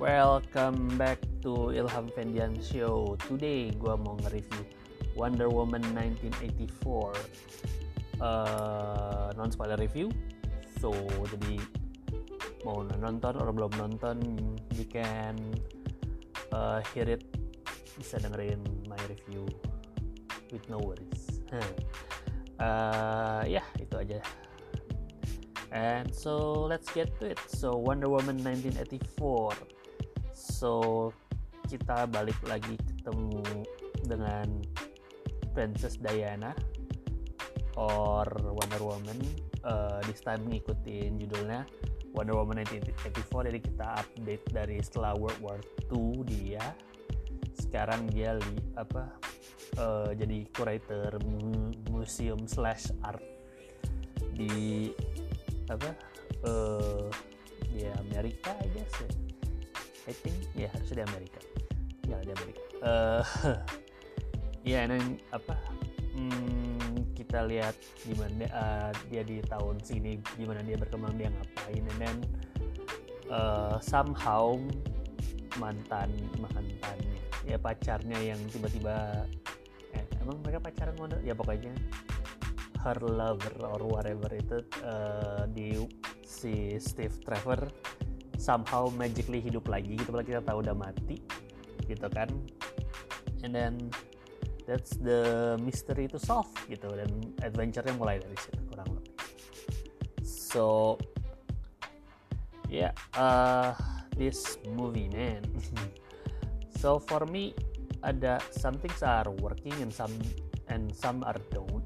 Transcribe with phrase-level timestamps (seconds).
[0.00, 3.20] Welcome back to Ilham Fendian Show.
[3.28, 4.64] Today gua mau nge-review
[5.12, 7.12] Wonder Woman 1984.
[8.16, 10.08] Uh, non spoiler review.
[10.80, 10.88] So
[11.28, 11.60] jadi
[12.64, 14.24] mau nonton atau belum nonton,
[14.72, 15.36] you can
[16.48, 17.28] uh, hear it
[18.00, 19.44] bisa dengerin my review
[20.48, 21.44] with no worries.
[22.56, 24.24] uh, ya yeah, itu aja.
[25.76, 27.40] And so let's get to it.
[27.52, 29.69] So Wonder Woman 1984.
[30.60, 31.08] So
[31.72, 33.40] kita balik lagi ketemu
[34.04, 34.60] dengan
[35.56, 36.52] Princess Diana
[37.80, 39.16] or Wonder Woman.
[39.64, 41.64] Uh, this time ngikutin judulnya
[42.12, 46.76] Wonder Woman 1984 jadi kita update dari setelah World War II dia.
[47.56, 49.16] Sekarang dia li, apa
[49.80, 51.16] uh, jadi curator
[51.88, 53.24] museum slash art
[54.36, 54.92] di
[55.72, 55.96] apa
[56.44, 57.08] uh,
[57.72, 59.08] di Amerika guess ya.
[60.08, 60.39] I think
[60.90, 61.40] harusnya di Amerika.
[62.10, 62.62] Ya di Amerika.
[62.82, 63.22] Uh,
[64.66, 65.54] ya dan apa
[66.18, 71.98] hmm, kita lihat gimana uh, dia di tahun sini gimana dia berkembang dia ngapain and
[72.00, 72.16] then
[73.30, 74.58] uh, somehow
[75.56, 79.24] mantan mantannya ya pacarnya yang tiba-tiba
[79.96, 81.72] eh, emang mereka pacaran mana ya pokoknya
[82.84, 85.76] her lover or whatever itu uh, di
[86.24, 87.68] si Steve Trevor
[88.40, 91.20] somehow magically hidup lagi gitu padahal kita tahu udah mati
[91.84, 92.32] gitu kan.
[93.44, 93.92] And then
[94.64, 96.88] that's the mystery to solve gitu.
[96.88, 99.12] Dan adventure-nya mulai dari situ kurang lebih.
[100.24, 100.96] So
[102.72, 103.76] yeah uh,
[104.16, 105.44] this movie man.
[106.80, 107.52] So for me
[108.00, 110.16] ada some things are working and some
[110.72, 111.84] and some are don't.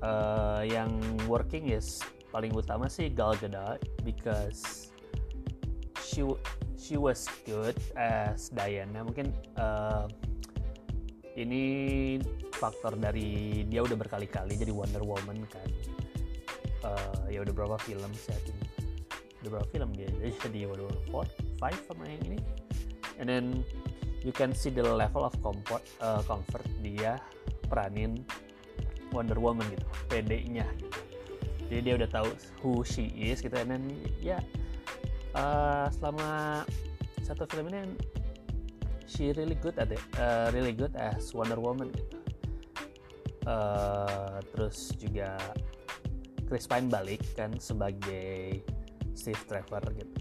[0.00, 0.88] Uh, yang
[1.28, 2.00] working is
[2.32, 4.93] paling utama sih Gal Gadot because
[6.14, 6.22] she
[6.78, 9.02] she was good as Diana.
[9.02, 10.06] Mungkin uh,
[11.34, 11.62] ini
[12.54, 15.66] faktor dari dia udah berkali-kali jadi Wonder Woman kan.
[16.86, 18.38] Uh, ya udah berapa film saya
[19.42, 20.06] udah berapa film dia?
[20.38, 21.26] Jadi Wonder Woman
[21.58, 22.38] 4, 5 sama yang ini.
[23.18, 23.44] And then
[24.22, 27.18] you can see the level of comfort uh, comfort dia
[27.66, 28.22] peranin
[29.10, 30.98] Wonder Woman gitu PD-nya gitu.
[31.70, 32.28] jadi dia udah tahu
[32.62, 33.56] who she is gitu.
[33.58, 33.84] And then
[34.22, 34.38] ya
[35.36, 36.62] uh, selama
[37.22, 37.94] satu film ini
[39.04, 40.02] she really good at it.
[40.16, 41.92] Uh, really good as Wonder Woman.
[41.92, 42.24] Gitu
[43.46, 45.36] uh, terus juga
[46.48, 48.60] Chris Pine balik kan sebagai
[49.16, 50.14] Steve Trevor gitu.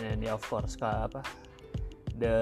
[0.00, 1.20] And then ya of course apa
[2.16, 2.36] the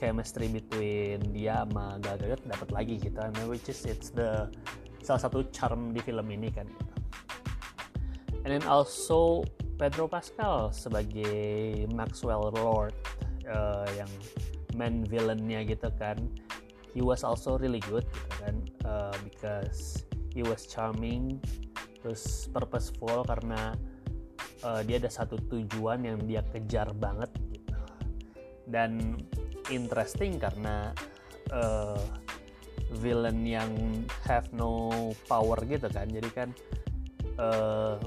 [0.00, 3.16] chemistry between dia sama Gal Gadot dapat lagi gitu.
[3.20, 4.48] I mean, which is it's the
[5.04, 6.94] salah satu charm di film ini kan gitu.
[8.46, 9.42] and then also
[9.76, 12.96] Pedro Pascal sebagai Maxwell Lord
[13.44, 14.08] uh, yang
[14.72, 16.16] main villainnya gitu kan.
[16.96, 18.56] He was also really good gitu kan
[18.88, 21.36] uh, because he was charming
[22.00, 23.76] terus purposeful karena
[24.64, 27.76] uh, dia ada satu tujuan yang dia kejar banget gitu.
[28.64, 29.20] Dan
[29.68, 30.96] interesting karena
[31.52, 32.00] uh,
[32.96, 33.70] villain yang
[34.24, 36.08] have no power gitu kan.
[36.08, 36.48] Jadi kan
[37.36, 38.00] uh,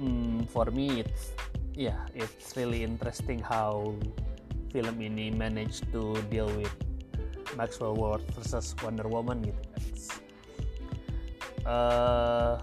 [0.00, 1.34] mm, for me it's
[1.74, 3.94] yeah it's really interesting how
[4.70, 6.72] film ini managed to deal with
[7.56, 9.84] Maxwell Lord versus Wonder Woman gitu kan
[11.68, 12.54] uh,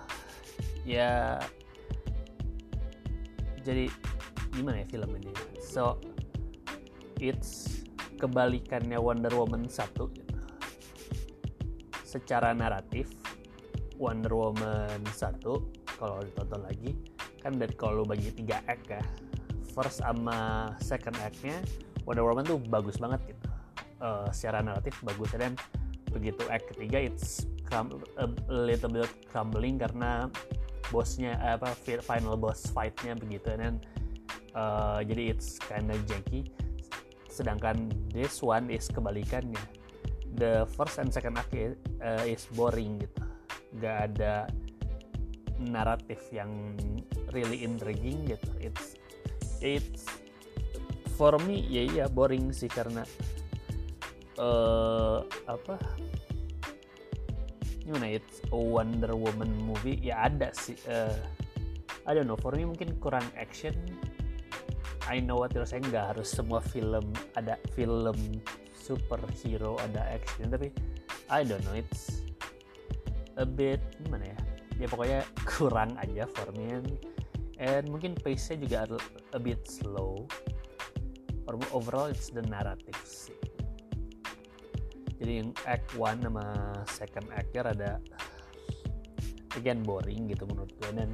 [0.86, 1.40] ya
[3.66, 3.90] jadi
[4.54, 6.00] gimana ya film ini so
[7.20, 7.84] it's
[8.22, 9.76] kebalikannya Wonder Woman 1
[10.16, 10.36] gitu.
[12.06, 13.12] secara naratif
[14.00, 17.15] Wonder Woman 1 kalau ditonton lagi
[17.46, 19.06] kan dari kalau bagi tiga act ya
[19.78, 21.62] first sama second act-nya
[22.10, 23.46] Wonder Woman tuh bagus banget gitu.
[24.02, 25.54] Uh, secara naratif bagus dan
[26.10, 27.46] begitu act ketiga it's
[27.76, 30.32] a little bit crumbling karena
[30.94, 33.82] bosnya apa final boss fight-nya begitu dan
[34.56, 36.50] uh, jadi it's kinda janky.
[37.28, 39.60] Sedangkan this one is kebalikannya.
[40.36, 43.24] The first and second act is, uh, is boring gitu.
[43.80, 44.48] Gak ada
[45.60, 46.76] naratif yang
[47.32, 48.50] really intriguing gitu.
[48.60, 49.00] It's
[49.64, 50.04] it's
[51.16, 53.08] for me ya iya boring sih karena
[54.40, 55.80] uh, apa?
[57.86, 60.00] Gimana it's a Wonder Woman movie.
[60.02, 61.16] Ya ada sih uh,
[62.06, 62.38] I don't know.
[62.38, 63.76] For me mungkin kurang action.
[65.06, 65.86] I know what you're saying.
[65.88, 68.18] Nggak harus semua film ada film
[68.74, 70.50] superhero ada action.
[70.50, 70.74] Tapi
[71.30, 71.78] I don't know.
[71.78, 72.26] It's
[73.36, 74.45] a bit gimana ya
[74.78, 76.80] ya pokoknya kurang aja for me
[77.62, 78.78] and mungkin pace-nya juga
[79.32, 80.28] a, bit slow.
[81.46, 83.38] Or overall it's the narrative sih
[85.26, 86.46] jadi yang act 1 sama
[86.92, 87.92] second act-nya rada
[89.56, 90.92] again boring gitu menurut gue.
[90.92, 91.12] Dan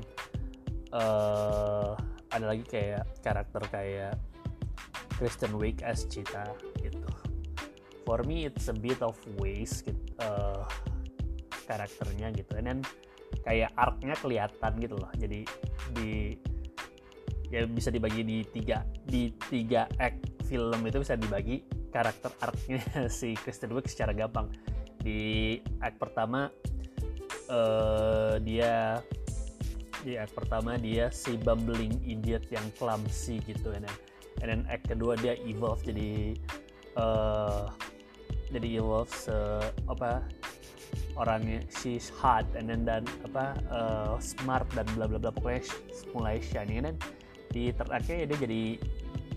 [0.92, 1.94] uh,
[2.34, 4.18] ada lagi kayak karakter kayak
[5.16, 6.50] Kristen Wiig as Cheetah
[6.82, 7.06] gitu.
[8.02, 10.66] For me it's a bit of waste gitu, uh,
[11.70, 12.58] karakternya gitu.
[12.58, 12.80] And then
[13.42, 15.12] kayak arc-nya kelihatan gitu loh.
[15.18, 15.46] Jadi
[15.96, 16.36] di
[17.52, 22.80] ya bisa dibagi di tiga di tiga act film itu bisa dibagi karakter arc-nya
[23.20, 24.48] si Kristen Wiig secara gampang.
[25.02, 26.48] Di act pertama
[27.52, 29.02] uh, dia
[30.02, 33.74] di act pertama dia si bumbling idiot yang clumsy gitu.
[33.76, 33.96] And then,
[34.42, 36.40] and then act kedua dia evolve jadi
[36.96, 37.68] uh,
[38.52, 39.36] jadi evolve se
[39.88, 40.24] apa
[41.20, 45.68] orangnya she's hot and then dan apa uh, smart dan bla bla bla pokoknya
[46.16, 46.96] mulai shining dan
[47.52, 48.64] di terakhir dia jadi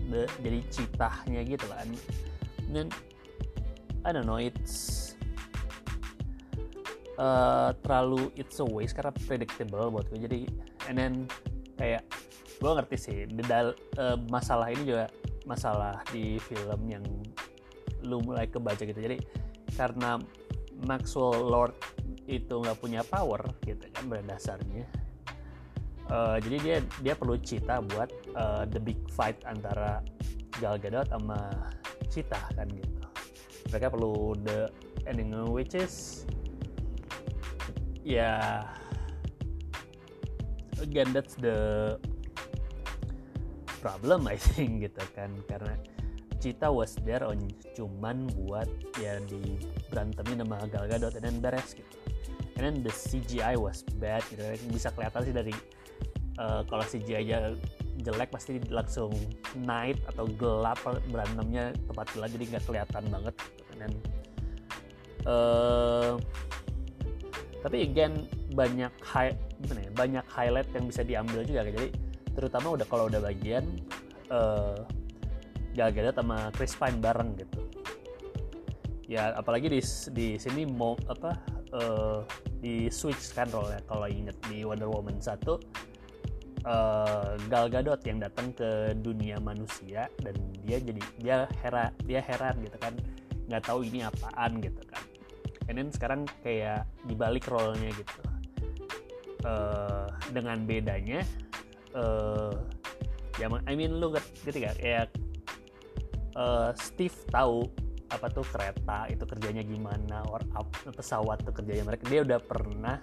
[0.07, 1.87] the, jadi citahnya gitu kan.
[2.71, 2.87] Dan
[4.07, 5.13] I don't know it's
[7.19, 10.19] uh, terlalu it's a waste karena predictable buat gue.
[10.23, 10.41] Jadi
[10.87, 11.13] and then
[11.75, 12.07] kayak
[12.55, 13.17] gue ngerti sih
[13.51, 15.11] dal, uh, masalah ini juga
[15.43, 17.03] masalah di film yang
[18.05, 18.95] lu mulai kebaca gitu.
[18.95, 19.19] Jadi
[19.75, 20.17] karena
[20.83, 21.75] Maxwell Lord
[22.27, 24.85] itu nggak punya power gitu kan pada dasarnya.
[26.05, 30.05] Uh, jadi dia dia perlu cita buat uh, the big fight antara
[30.61, 31.49] Gal Gadot sama
[32.13, 33.05] Cita kan gitu.
[33.73, 34.69] Mereka perlu the
[35.09, 36.25] ending which is
[38.05, 38.53] ya yeah,
[40.77, 41.57] again that's the
[43.81, 45.33] problem I think gitu kan.
[45.49, 45.73] Karena
[46.45, 47.41] Cita was there on
[47.73, 48.69] cuman buat
[49.01, 49.57] ya di
[49.89, 51.97] berantemin sama Gal Gadot then beres gitu.
[52.53, 54.45] And then the CGI was bad gitu.
[54.69, 55.49] Bisa kelihatan sih dari
[56.37, 57.57] uh, kalau CGI aja
[58.05, 59.09] jelek pasti langsung
[59.57, 60.77] night atau gelap
[61.09, 63.35] berantemnya tempat gelap jadi nggak kelihatan banget.
[63.73, 63.91] Dan
[65.25, 66.21] uh,
[67.65, 69.33] tapi again banyak high
[69.65, 71.65] ya banyak highlight yang bisa diambil juga.
[71.65, 71.89] Jadi
[72.37, 73.65] terutama udah kalau udah bagian
[74.29, 74.85] uh,
[75.75, 77.59] Gal Gadot sama Chris Pine bareng gitu.
[79.05, 79.81] Ya apalagi di
[80.15, 81.37] di sini mau apa
[81.75, 82.25] uh,
[82.63, 85.29] di switch kan role ya kalau inget di Wonder Woman 1
[86.65, 90.33] uh, Gal Gadot yang datang ke dunia manusia dan
[90.65, 92.95] dia jadi dia heran dia heran gitu kan.
[93.45, 95.03] Nggak tahu ini apaan gitu kan.
[95.69, 98.21] And then sekarang kayak dibalik role-nya gitu.
[99.45, 101.21] Uh, dengan bedanya
[101.93, 102.57] uh,
[103.37, 104.09] ya I mean lu
[104.41, 105.13] gitu gak kayak
[106.35, 107.65] uh, Steve tahu
[108.05, 112.05] apa tuh kereta itu kerjanya gimana or up, pesawat tuh kerjanya mereka.
[112.05, 113.01] Dia udah pernah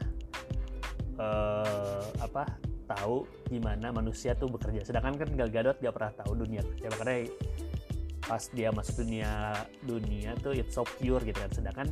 [1.19, 2.46] uh, apa
[2.87, 4.87] tahu gimana manusia tuh bekerja.
[4.87, 6.87] Sedangkan kan Gal Gadot gak pernah tahu dunia kerja.
[6.94, 7.29] Makanya
[8.23, 9.52] pas dia masuk dunia
[9.82, 11.50] dunia tuh it's so pure gitu kan.
[11.50, 11.88] Sedangkan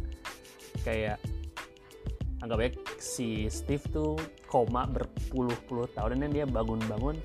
[0.86, 1.18] kayak
[2.40, 4.16] anggap baik si Steve tuh
[4.48, 7.18] koma berpuluh-puluh tahun dan dia bangun-bangun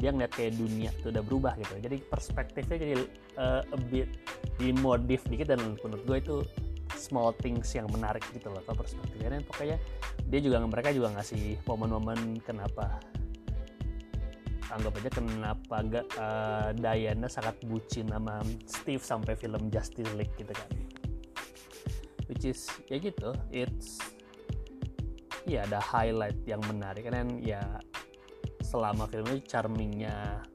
[0.00, 1.76] dia ngeliat kayak dunia tuh udah berubah gitu.
[1.78, 2.94] Jadi perspektifnya jadi
[3.36, 4.08] uh, a bit
[4.56, 6.36] dimodif dikit dan menurut gue itu
[6.96, 9.78] small things yang menarik gitu loh kalau perspektifnya dan pokoknya
[10.26, 12.98] dia juga mereka juga ngasih momen-momen kenapa
[14.70, 18.38] anggap aja kenapa gak uh, Diana sangat bucin sama
[18.70, 20.70] Steve sampai film Justice League gitu kan.
[22.30, 23.98] Which is ya gitu it's
[25.42, 27.10] ya ada highlight yang menarik.
[27.10, 27.82] Kan ya
[28.70, 30.46] selama film ini charmingnya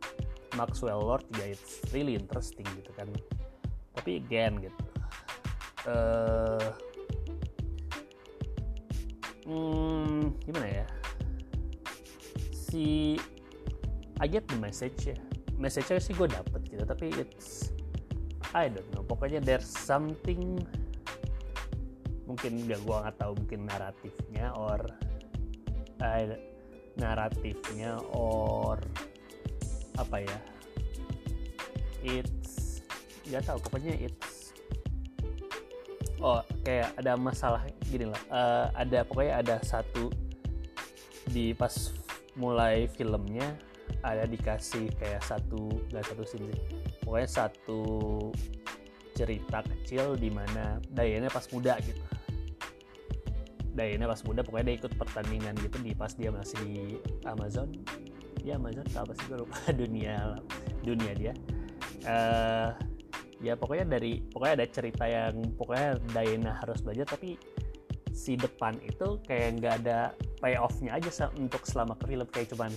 [0.56, 3.12] Maxwell Lord ya it's really interesting gitu kan.
[4.00, 4.84] Tapi again gitu.
[5.84, 6.72] Uh,
[9.44, 10.88] hmm, gimana ya?
[12.56, 13.20] Si
[14.24, 15.20] I get the message ya.
[15.60, 17.76] Message-nya sih gue dapet gitu tapi it's
[18.56, 19.04] I don't know.
[19.04, 20.64] Pokoknya there's something
[22.26, 24.82] mungkin gak gue nggak tahu mungkin naratifnya or
[26.02, 26.55] uh,
[27.00, 28.80] naratifnya or
[29.96, 30.38] apa ya?
[32.06, 32.82] It's
[33.26, 34.54] nggak tahu pokoknya it's
[36.22, 38.22] oh kayak ada masalah gini lah.
[38.30, 40.12] Uh, ada pokoknya ada satu
[41.30, 41.74] di pas
[42.38, 43.58] mulai filmnya
[44.06, 46.54] ada dikasih kayak satu nggak satu scene
[47.02, 47.82] pokoknya satu
[49.16, 52.02] cerita kecil di mana Diana pas muda gitu
[53.76, 56.80] Diana pas muda pokoknya dia ikut pertandingan gitu di pas dia masih di
[57.28, 57.76] Amazon.
[58.48, 59.26] Ya Amazon apa sih?
[59.28, 59.60] Gue lupa.
[59.80, 60.40] Dunia
[60.80, 61.34] dunia dia.
[62.08, 62.72] Uh,
[63.44, 67.36] ya pokoknya dari pokoknya ada cerita yang pokoknya Diana harus belajar tapi
[68.16, 72.28] si depan itu kayak nggak ada payoffnya aja untuk selama ke film.
[72.32, 72.72] Kayak cuman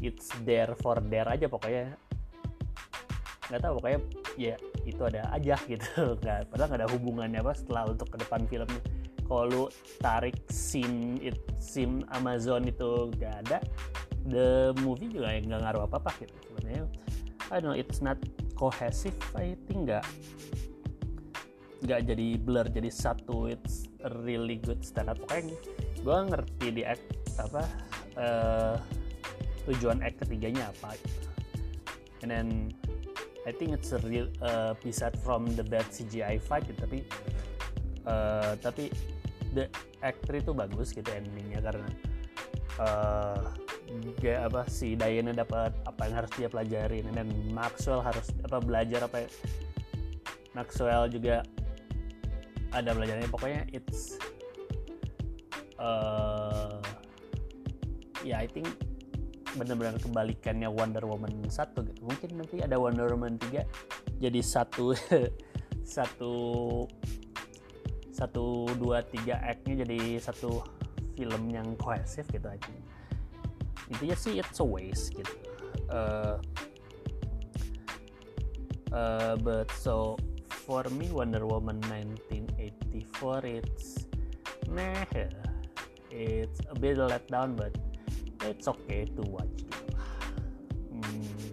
[0.00, 1.92] it's there for there aja pokoknya.
[3.52, 4.00] Nggak tahu pokoknya
[4.40, 4.56] ya
[4.88, 6.16] itu ada aja gitu.
[6.24, 8.80] Nggak padahal nggak ada hubungannya apa setelah untuk ke depan filmnya
[9.30, 9.64] kalau lu
[10.02, 13.62] tarik scene it scene Amazon itu nggak ada
[14.26, 16.90] the movie juga nggak ngaruh apa apa gitu sebenarnya
[17.54, 18.18] I don't know it's not
[18.58, 20.02] cohesive I think nggak
[21.86, 23.86] nggak jadi blur jadi satu it's
[24.26, 25.54] really good stand up pokoknya
[26.02, 27.06] gue ngerti di act
[27.38, 27.62] apa
[28.18, 28.76] uh,
[29.70, 31.28] tujuan act ketiganya apa gitu.
[32.26, 32.48] and then
[33.48, 36.98] I think it's a real uh, beside from the bad CGI fight gitu, tapi
[38.04, 38.92] uh, tapi
[39.54, 39.66] the
[40.00, 41.88] actor itu bagus gitu endingnya karena
[42.80, 43.42] uh,
[44.46, 49.26] apa si Diana dapat apa yang harus dia pelajarin dan Maxwell harus apa belajar apa
[50.54, 51.42] Maxwell juga
[52.70, 54.14] ada belajarnya pokoknya it's
[55.82, 56.78] uh,
[58.22, 58.70] ya yeah, I think
[59.58, 62.00] benar-benar kebalikannya Wonder Woman 1 gitu.
[62.06, 64.94] Mungkin nanti ada Wonder Woman 3 jadi satu
[65.98, 66.32] satu
[68.20, 70.60] satu dua tiga act-nya jadi satu
[71.16, 72.72] film yang kohesif gitu aja.
[73.88, 75.32] Intinya sih it's a waste gitu.
[75.88, 76.36] Uh,
[78.92, 80.20] uh, but so
[80.70, 84.06] for me Wonder Woman 1984 it's
[84.70, 85.02] meh
[86.10, 87.74] it's a bit let down but
[88.46, 89.90] it's okay to watch gitu
[90.94, 91.50] hmm,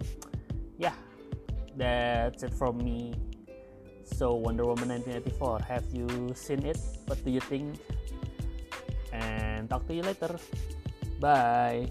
[0.78, 0.94] yeah
[1.74, 3.10] that's it from me
[4.18, 6.78] so Wonder Woman 1984 have you seen it?
[7.06, 7.78] What do you think?
[9.14, 10.34] And talk to you later.
[11.22, 11.86] Bye